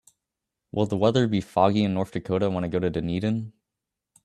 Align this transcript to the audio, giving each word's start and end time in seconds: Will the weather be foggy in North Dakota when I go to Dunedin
Will 0.71 0.87
the 0.87 0.97
weather 0.97 1.27
be 1.27 1.41
foggy 1.41 1.83
in 1.83 1.93
North 1.93 2.11
Dakota 2.11 2.49
when 2.49 2.63
I 2.63 2.69
go 2.69 2.79
to 2.79 2.89
Dunedin 2.89 3.53